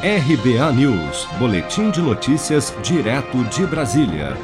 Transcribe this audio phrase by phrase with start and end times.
[0.00, 4.36] RBA News, Boletim de Notícias, direto de Brasília.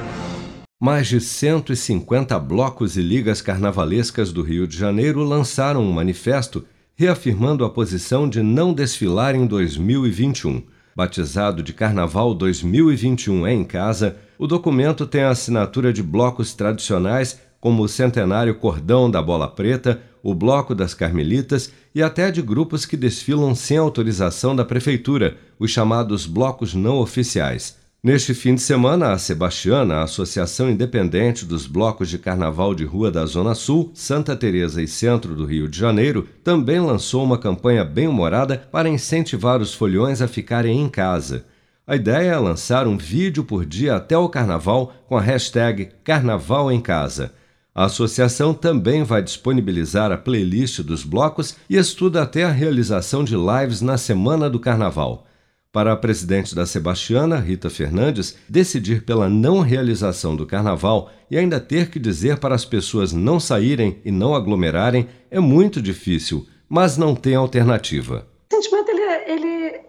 [0.82, 7.64] Mais de 150 blocos e ligas carnavalescas do Rio de Janeiro lançaram um manifesto reafirmando
[7.64, 10.60] a posição de não desfilar em 2021.
[10.96, 17.84] Batizado de Carnaval 2021 em Casa, o documento tem a assinatura de blocos tradicionais como
[17.84, 22.96] o Centenário Cordão da Bola Preta, o Bloco das Carmelitas e até de grupos que
[22.96, 27.76] desfilam sem autorização da Prefeitura, os chamados blocos não oficiais.
[28.02, 33.10] Neste fim de semana, a Sebastiana, a Associação Independente dos Blocos de Carnaval de Rua
[33.10, 37.82] da Zona Sul, Santa Teresa e Centro do Rio de Janeiro, também lançou uma campanha
[37.82, 41.46] bem-humorada para incentivar os folhões a ficarem em casa.
[41.86, 46.70] A ideia é lançar um vídeo por dia até o carnaval com a hashtag Carnaval
[46.70, 47.32] em Casa.
[47.74, 53.34] A associação também vai disponibilizar a playlist dos blocos e estuda até a realização de
[53.34, 55.26] lives na semana do carnaval.
[55.72, 61.58] Para a presidente da Sebastiana, Rita Fernandes, decidir pela não realização do carnaval e ainda
[61.58, 66.96] ter que dizer para as pessoas não saírem e não aglomerarem é muito difícil, mas
[66.96, 68.24] não tem alternativa.
[68.52, 69.80] O sentimento ele, é, ele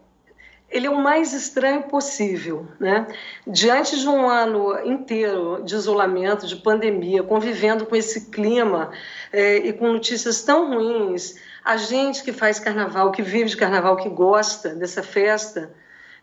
[0.76, 2.68] ele é o mais estranho possível.
[2.78, 3.08] Né?
[3.48, 8.92] Diante de um ano inteiro de isolamento, de pandemia, convivendo com esse clima
[9.32, 13.96] é, e com notícias tão ruins, a gente que faz carnaval, que vive de carnaval,
[13.96, 15.74] que gosta dessa festa,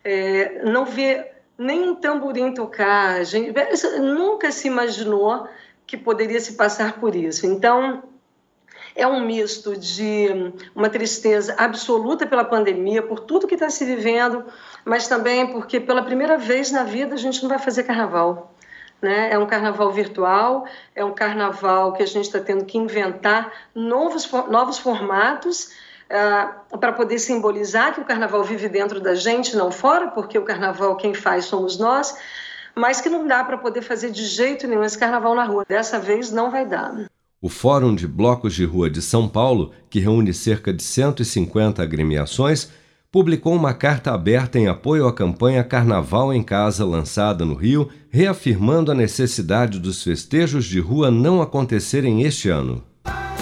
[0.03, 3.51] é, não vê nem um tamborim tocar, gente
[3.99, 5.47] nunca se imaginou
[5.87, 7.47] que poderia se passar por isso.
[7.47, 8.03] Então,
[8.95, 14.45] é um misto de uma tristeza absoluta pela pandemia, por tudo que está se vivendo,
[14.85, 18.53] mas também porque pela primeira vez na vida a gente não vai fazer carnaval.
[19.01, 19.31] Né?
[19.31, 24.31] É um carnaval virtual, é um carnaval que a gente está tendo que inventar novos,
[24.49, 25.73] novos formatos
[26.09, 30.43] uh, para poder simbolizar que o carnaval vive dentro da gente, não fora, porque o
[30.43, 32.17] carnaval quem faz somos nós,
[32.73, 35.65] mas que não dá para poder fazer de jeito nenhum esse carnaval na rua.
[35.67, 36.93] Dessa vez não vai dar.
[37.43, 42.69] O Fórum de Blocos de Rua de São Paulo, que reúne cerca de 150 agremiações,
[43.11, 48.93] publicou uma carta aberta em apoio à campanha Carnaval em Casa lançada no Rio, reafirmando
[48.93, 52.81] a necessidade dos festejos de rua não acontecerem este ano.